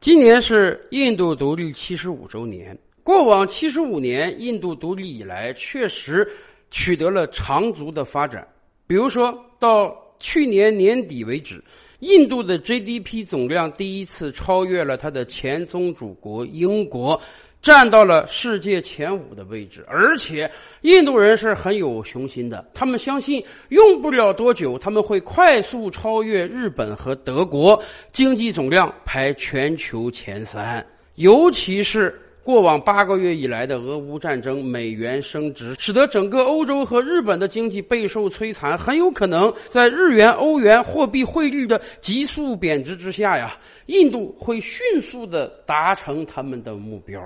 [0.00, 2.76] 今年是印度独立七十五周年。
[3.02, 6.26] 过往七十五年，印度独立以来，确实
[6.70, 8.48] 取得了长足的发展。
[8.86, 11.62] 比如说到去年年底为止，
[11.98, 17.20] 印度的 GDP 总量第一次超越了它的前宗主国英国。
[17.62, 20.50] 站到了世界前五的位置，而且
[20.80, 22.66] 印度人是很有雄心的。
[22.72, 27.80] 他们相信用不了多久，他们会快速超越日本和德国，
[28.12, 30.84] 经济总量排全球前三。
[31.16, 47.22] 尤其是过往八个月以来的俄乌战争，美元升值，使得整个欧洲和日本的经济备受摧残，很有可能在日元、欧元货币汇率的急速贬值之下呀，印度会迅速的达成他们的目标。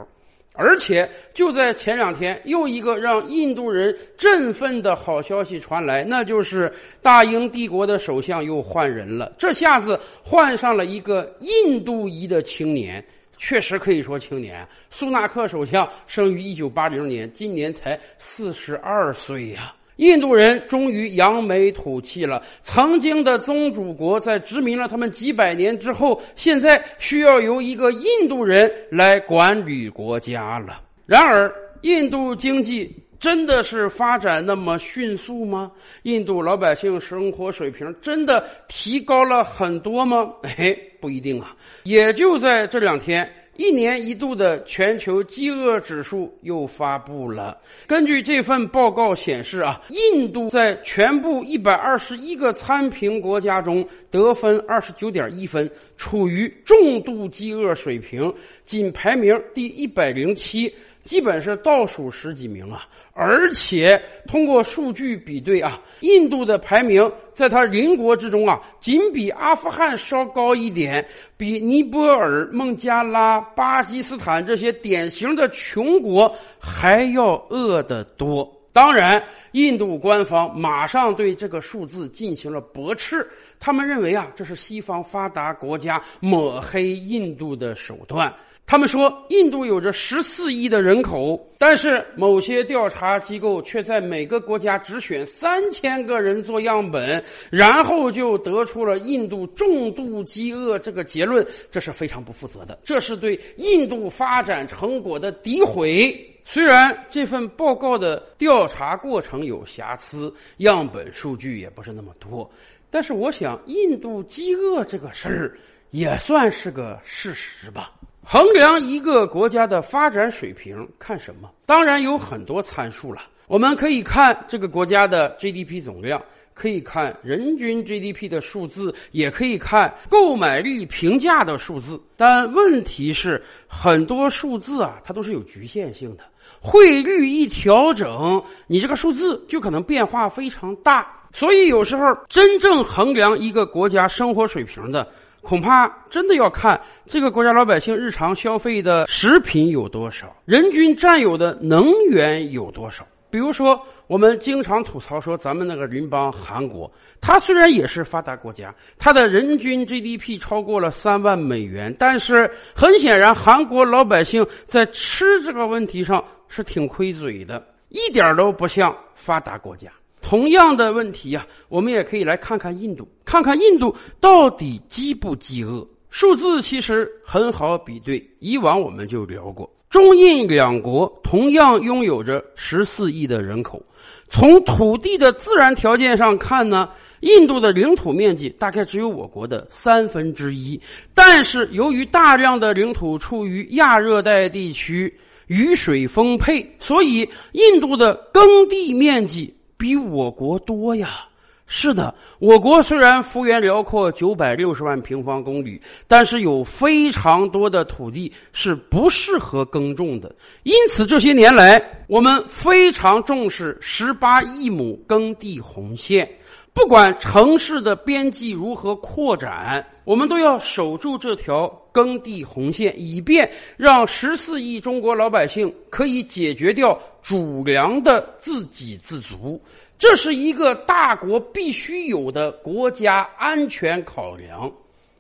[0.57, 6.73] 而且就在前两天，又一个让印度人振奋的好消息传来，那就是
[7.03, 9.33] 大英帝国的首相又换人了。
[9.37, 13.05] 这下子换上了一个印度裔的青年，
[13.37, 14.65] 确实可以说青年。
[14.91, 19.75] 苏纳克首相生于一九八零年，今年才四十二岁呀。
[19.97, 22.43] 印度人终于扬眉吐气了。
[22.63, 30.81] 曾经的宗主国在殖民了他们几百年之后，现在需要由一个印度人来管理国家了。
[31.07, 35.71] 然而，印度经济真的是发展那么迅速吗？
[36.03, 40.33] 印度老百姓生活水平真的提高了很多吗？
[40.43, 41.55] 哎，不一定啊。
[41.85, 43.31] 也就在这两天。
[43.57, 47.57] 一年一度的全球饥饿指数又发布了。
[47.87, 58.33] 根据这份报告显示啊，印度在全部一百二十一个参评国家中得分二十九点一分，处于重度饥饿水平，
[58.65, 60.73] 仅排名第一百零七。
[61.05, 78.54] 基本是倒数十几名啊，而且通过数据比对啊，印度的排名在它邻国之中啊，仅比阿富汗稍高一点，比尼泊尔、孟加拉、巴基斯坦这些典型的穷国还要饿得多。
[78.75, 79.23] 当然，
[79.53, 83.25] 印度官方马上对这个数字进行了驳斥，
[83.61, 88.35] 他们认为啊，这是西方发达国家抹黑印度的手段。
[88.67, 106.34] 他们说，印度有着十四亿的人口，但是某些调查机构却在每个国家只选三千个人做样本，然后就得出了印度重度饥饿这个结论，这是非常不负责的，这是对印度发展成果的诋毁。
[106.45, 112.49] 虽然这份报告的调查过程有瑕疵，样本数据也不是那么多，
[112.91, 115.59] 但是我想，印度饥饿这个事儿
[115.91, 117.93] 也算是个事实吧。
[118.23, 121.51] 衡量一个国家的发展水平，看什么？
[121.67, 123.23] 当然有很多参数了。
[123.47, 126.23] 我们可以看这个国家的 GDP 总量，
[126.55, 132.01] 可以看人均 GDP 的数字，也可以看购买力评价的数字。
[132.17, 136.25] 但问题是，很多数字啊，它都是有局限性的。
[136.61, 141.07] 汇率一调整，你这个数字就可能变化非常大。
[141.33, 145.07] 所以有时候真正衡量一个国家生活水平的。
[145.43, 153.07] 恐怕真的要看这个国家老百姓日常消费的食品有多少，人均占有的能源有多少。
[153.29, 169.91] 比如说，我们经常吐槽说，咱们那个邻邦韩国，它虽然也是发达国家，它的人均 GDP 超过了三万美元，但是很显然，韩国老百姓在吃这个问题上是挺亏嘴的，一点都不像发达国家。
[170.21, 175.87] 同样的问题呀，我们也可以来看看印度，看看印度到底饥不饥饿。
[176.11, 183.81] 数字其实很好比对，以往我们就聊过，中印两国同样拥有着十四亿的人口。
[184.29, 186.89] 从土地的自然条件上看呢，
[187.21, 190.81] 印度的领土面积大概只有我国的三分之一，
[191.15, 195.17] 但是由于大量的领土处于亚热带地区，
[195.47, 197.21] 雨水丰沛，所以
[197.53, 199.55] 印度的耕地面积。
[199.77, 201.29] 比我国多呀！
[201.77, 210.33] 是的，我国虽然幅员辽阔九百六十万平方公里，但是有非常多的土地是不适合耕种的。
[210.63, 216.31] 因此，这些年来，我们非常重视十八亿亩耕地红线。
[216.73, 229.61] 不管城市的边际如何扩展，我们都要守住这条耕地红线，以便让十四亿中国老百姓可以解决掉主粮的自给自足。
[229.99, 234.73] 这是一个大国必须有的国家安全考量。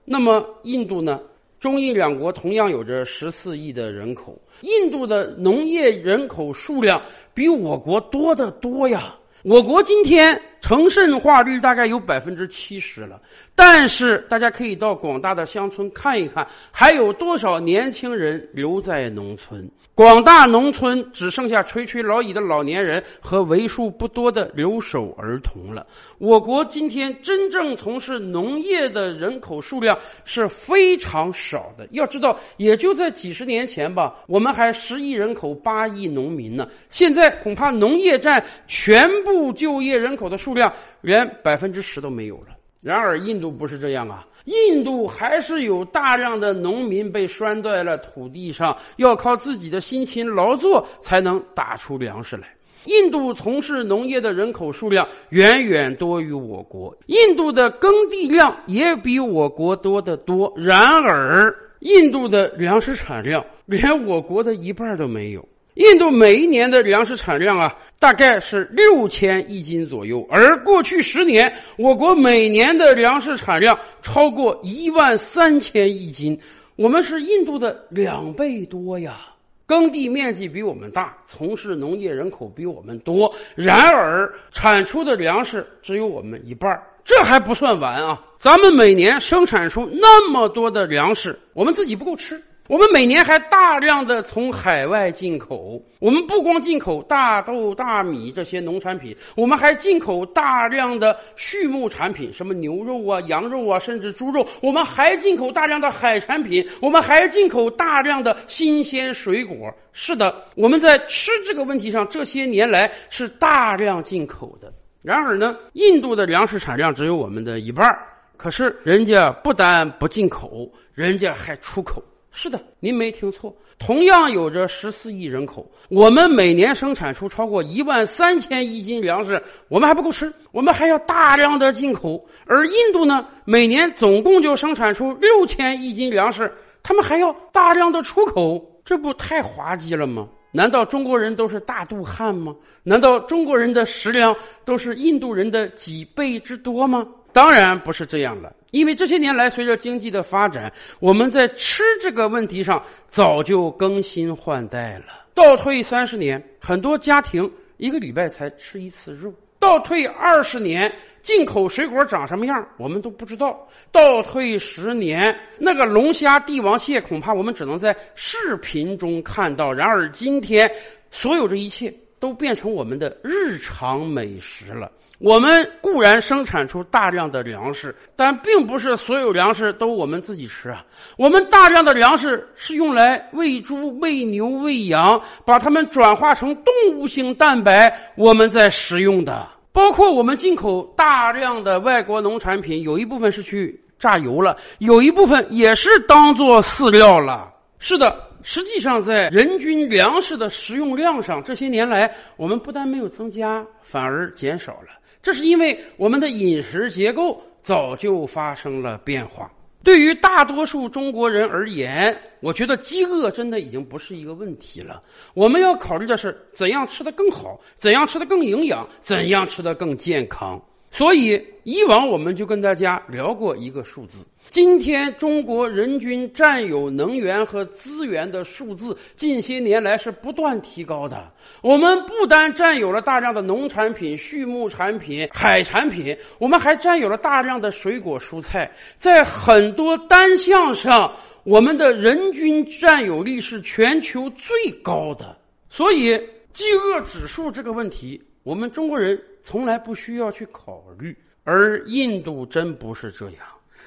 [0.05, 1.21] 那么，印度呢？
[1.59, 7.01] 中印两国同样有着十四亿的人口，印度的农业人口数量
[7.33, 9.17] 比我国多得多呀。
[9.43, 10.41] 我国今天。
[10.65, 13.21] 城镇化率大概有百分之七十了。
[13.57, 19.69] 但是大家可以到广大的乡村看一看，还有多少年轻人留在农村？
[19.95, 25.87] 广大农村只剩下垂垂老矣的老年人和为数不多的留守儿童了。
[26.19, 31.87] 我国今天真正从事农业的人口数量是非常少的。
[31.93, 36.67] 要知道，也就在几十年前吧，我们还十亿人口、八亿农民呢。
[36.91, 40.73] 现在恐怕农业占全部就业人口的数量
[41.03, 42.54] 连百分之十都没有了。
[42.85, 44.27] 然而，印度不是这样啊！
[44.45, 52.55] 印度还是有大量的农民被拴在了土地上，要靠自己的辛勤劳作才能打出粮食来。
[52.85, 60.53] 印度从事农业的人口数量远远多于我国，印度的耕地量也比我国多得多。
[60.55, 65.49] 然而，印度的粮食产量连我国的一半都没有。
[65.75, 76.39] 印度每一年的粮食产量啊，大概是六千亿斤左右，而过去十年，我国每年的粮食产量超过一万三千亿斤，
[76.77, 79.27] 我们是印度的两倍多呀。
[79.67, 86.71] 耕地面积比我们大，从事农业人口比我们多，然而产出的粮食只有我们一半
[87.03, 88.23] 这还不算完啊！
[88.37, 92.41] 咱们每年生产出那么多的粮食，我们自己不够吃。
[92.67, 104.47] 我们每年还大量的从海外进口，我们不光进口大豆、大米这些农产品，我们还进口大量的畜牧产品，什么牛肉啊、羊肉啊，甚至猪肉。
[104.63, 109.71] 我们还进口大量的海产品，我们还进口大量的新鲜水果。
[109.93, 114.73] 是的，我们在吃这个问题上，这些年来是大量进口的。
[115.03, 117.95] 然而呢，印度的粮食产量只有我们的一半，
[118.39, 122.03] 可是人家不但不进口，人家还出口。
[122.37, 132.27] 是的，您没听错，同样有着十四亿人口，我们每年生产出超过一万三千亿斤粮食，我们还不够吃，我们还要大量的进口。
[132.45, 136.53] 而印度呢，每年总共就生产出六千亿斤粮食，
[136.83, 140.29] 他们还要大量的出口，这不太滑稽了吗？
[140.51, 142.53] 难道中国人都是大肚汉吗？
[142.83, 144.35] 难道中国人的食粮
[144.65, 147.07] 都是印度人的几倍之多吗？
[147.35, 155.27] 当然不是这样了，因为这些年来，随着经济的发展，我们在吃这个问题上早就更新换代了。
[155.35, 160.91] 倒退三十年，很多家庭一个礼拜才吃一次肉；倒退二十年，
[161.23, 163.51] 进口水果长什么样，我们都不知道；
[163.91, 169.73] 倒退十年，那个龙虾、帝王蟹，恐怕我们只能在视频中看到。
[169.73, 170.71] 然而今天，
[171.11, 174.91] 所有这一切都变成我们的日常美食了。
[175.21, 180.85] 我们固然生产出大量的粮食，但并不是所有粮食都我们自己吃啊。
[181.17, 189.49] 我们大量的粮食是用来喂猪、喂牛、喂羊，把它们转化成动物性蛋白，我们在食用的。
[189.73, 197.54] 包括我们进口大量的外国农产品，有一部分是去榨油了，有一部分也是当做饲料了。
[197.79, 204.89] 是的，实际上在人均粮食的食用量上，这些年来我们不但没有增加，反而减少了。
[205.21, 209.51] 这是因为我们的饮食结构早就发生了变化。
[209.83, 215.03] 对于大多数中国人而言，我觉得饥饿真的已经不是一个问题了。
[215.35, 220.59] 我们要考虑的是怎样吃得更好，怎样吃得更营养，怎样吃得更健康。
[220.95, 224.25] 所以，以往我们就跟大家聊过一个数字。
[224.49, 231.33] 今天，中国人均占有能源和资源的数字，近些年来是不断提高的。
[231.63, 238.71] 我们不单占有了大量的农产品、畜牧产品、海产品，我们还占有了大量的水果蔬菜。
[238.97, 245.37] 在很多单项上，我们的人均占有率是全球最高的。
[245.69, 246.17] 所以，
[246.53, 249.21] 饥饿指数这个问题，我们中国人。
[249.45, 253.41] 从来不需要去考虑，而印度真不是这样。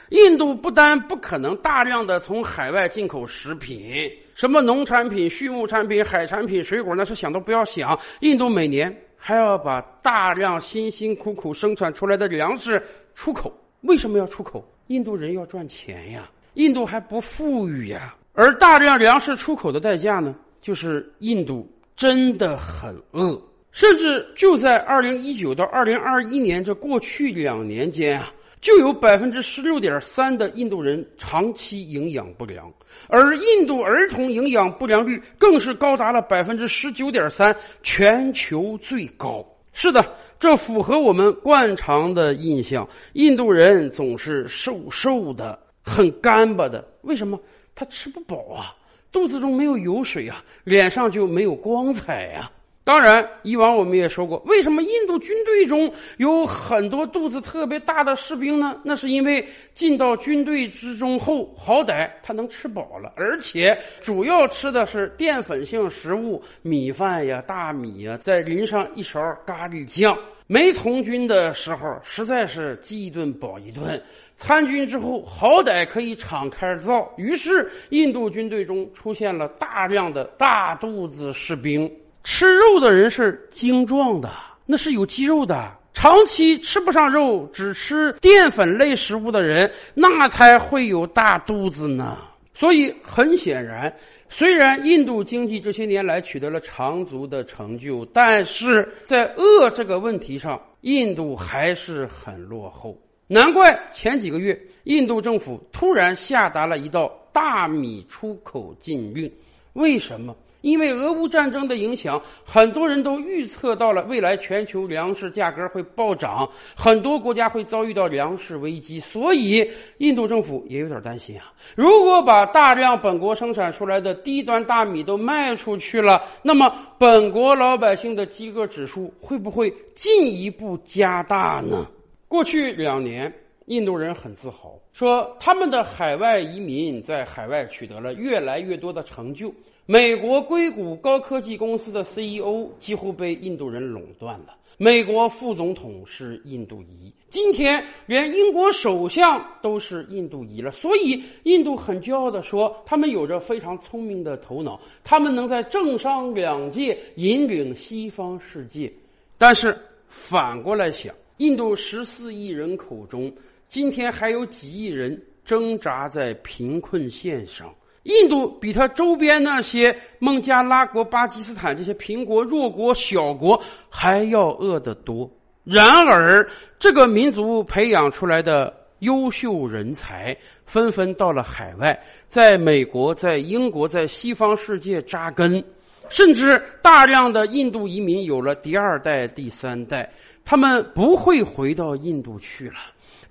[0.10, 8.00] 印度不但不可能大量的从海外进口食品，什么农产品、畜牧产品、海产品、水果，那是想都不要想。
[8.22, 12.82] 印度每年还要把大量辛辛苦苦生产出来的粮食
[13.16, 13.52] 出口。
[13.82, 14.64] 为什么要出口？
[14.88, 18.16] 印度人要赚钱呀，印度还不富裕呀。
[18.34, 23.42] 而大量粮食出口的代价呢，就是印度真的很饿。
[23.78, 32.74] 甚至就在二零一九到二零二一年这过去两年间啊，就有百分之十六点三的印度人长期营养不良，
[33.08, 39.48] 而印度儿童营养不良率更是高达了百分之十九点三，全球最高。
[39.74, 40.04] 是的，
[40.40, 46.84] 这符合我们惯常的印象：印度人总是瘦瘦的，很干巴的。
[47.04, 47.40] 为什么？
[47.76, 48.74] 他吃不饱啊，
[49.12, 52.50] 肚子中没有油水啊，脸上就没有光彩呀。
[52.88, 58.80] 当然，以往我们也说过，为什么印度军队中有很多肚子特别大的士兵呢？
[58.82, 70.18] 那是因为进到军队之中后，好歹他能吃饱了，而且主要吃的是淀粉性食物，米饭呀、大米呀，再淋上一勺咖喱酱。
[70.50, 74.00] 没从军的时候，实在是饥一顿饱一顿；
[74.34, 77.14] 参军之后，好歹可以敞开造。
[77.18, 81.92] 于是，印度军队中出现了大量的大肚子士兵。
[82.24, 84.30] 吃肉的人是精壮的，
[84.66, 85.74] 那是有肌肉的。
[85.94, 92.20] 长期吃不上肉，只吃淀粉类食物的人，那才会有大肚子呢。
[92.54, 93.92] 所以很显然，
[94.30, 102.96] 虽然印度经济这些年来取得了长足的成就，但是在饿这个问题上，印度还是很落后。
[103.26, 109.32] 难怪前几个月，印度政府突然下达了一道大米出口禁令。
[109.74, 110.36] 为什么？
[110.62, 121.54] 因为俄乌战争的影响，很多人都预测到了未来全球粮食价格会暴涨，很多国家会遭遇到粮食危机，所以印度政府也有点担心啊。
[121.76, 131.88] 如果把大量本国生产出来的低端大米都卖出去了，那么本国老百姓的饥饿指数会不会进一步加大呢？
[132.28, 133.34] 过去两年，
[133.68, 139.54] 印度人很自豪，说他们的海外移民在海外取得了越来越多的成就。
[139.90, 144.54] 美国硅谷高科技公司的 CEO 几乎被印度人垄断了。
[144.78, 150.70] 美国副总统是印度裔，今天连英国首相都是印度裔了。
[150.72, 158.92] 所以，印度很骄傲地说，他们有着非常聪明的头脑，他们能在政商两界引领西方世界。
[159.38, 159.76] 但是
[160.10, 163.34] 反过来想，印度十四亿人口中，
[163.70, 167.74] 今天还有几亿人挣扎在贫困线上。
[168.08, 175.30] 印度比它周边那些孟加拉国、巴基斯坦这些贫国弱国小国还要饿得多。
[175.66, 176.48] 然而，
[176.80, 180.36] 这个民族培养出来的优秀人才
[180.66, 185.62] 纷纷到了海外，在美国、在英国、在西方世界扎根，
[186.08, 190.10] 甚至大量的印度移民有了第二代、第三代，
[190.46, 192.76] 他们不会回到印度去了。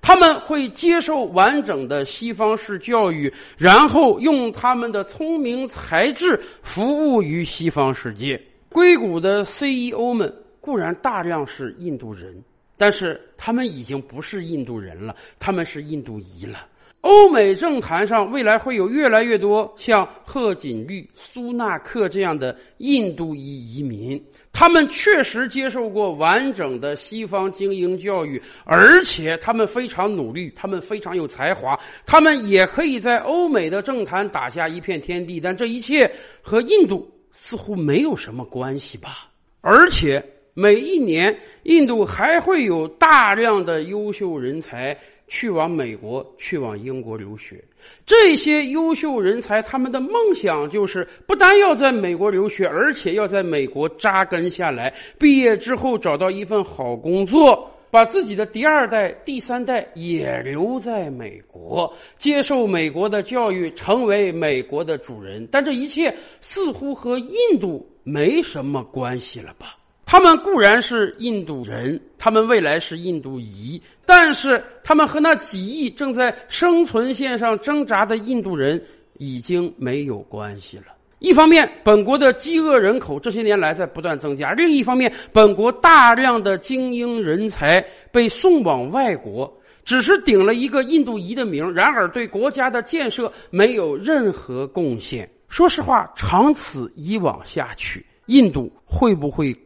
[0.07, 8.41] 他们会接受完整的西方式教育，然后用他们的聪明才智服务于西方世界。
[8.69, 12.41] 硅谷的 CEO 们固然大量是印度人，
[12.77, 16.69] 但是他们已经不是印度人了，他们是印度裔了。
[17.03, 24.21] 欧美政坛上未来会有越来越多像贺锦丽、苏纳克这样的印度裔移民，
[24.53, 35.39] 他们确实接受过完整的西方精英教育，而且他们非常努力，他们非常有才华，他们也可以在欧美的政坛打下一片天地。
[35.39, 36.11] 但这一切
[36.43, 39.29] 和印度似乎没有什么关系吧？
[39.61, 40.21] 而且
[40.55, 44.99] 每一年，印度还会有大量的优秀人才。
[45.29, 47.63] 去往美国，去往英国留学，
[48.05, 54.95] 这些优秀人才，他们的梦想就是不但要在美国留学，而且要在美国扎根下来。
[55.19, 65.47] 毕业之后找到一份好工作，把自己的第二代、第三代也留在美国，接受美国的教育，成为美国的主人。
[65.51, 69.77] 但这一切似乎和印度没什么关系了吧？
[70.09, 78.81] 他们固然是印度人，他们未来是印度裔，但是他们和那几亿正在生存线上挣扎的印度人
[79.19, 80.85] 已经没有关系了。
[81.19, 89.53] 一方面，本国的饥饿人口这些年来在不断增加；另一方面，本国大量的精英人才被送往外国，
[89.85, 95.29] 只是顶了一个印度裔的名，然而对国家的建设没有任何贡献。
[95.49, 99.53] 说实话，长此以往下去，印度会不会？